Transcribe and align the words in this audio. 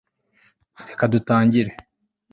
reka 0.87 1.03
dutangire 1.13 1.71